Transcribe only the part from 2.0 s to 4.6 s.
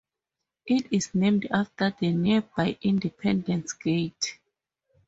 nearby Independence Gate.